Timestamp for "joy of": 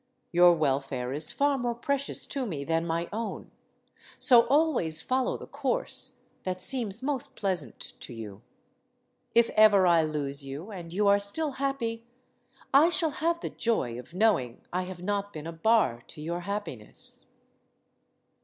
13.51-14.15